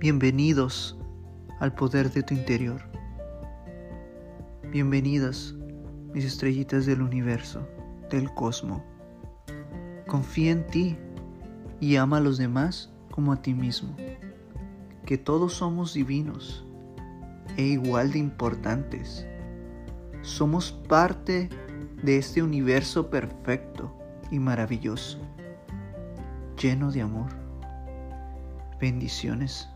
[0.00, 0.96] Bienvenidos
[1.58, 2.80] al poder de tu interior.
[4.70, 5.54] Bienvenidas,
[6.14, 7.68] mis estrellitas del universo,
[8.08, 8.80] del cosmos.
[10.06, 10.96] Confía en ti
[11.80, 13.94] y ama a los demás como a ti mismo.
[15.04, 16.64] Que todos somos divinos
[17.58, 19.26] e igual de importantes.
[20.22, 21.50] Somos parte
[22.02, 23.94] de este universo perfecto
[24.30, 25.18] y maravilloso,
[26.56, 27.28] lleno de amor.
[28.80, 29.68] Bendiciones.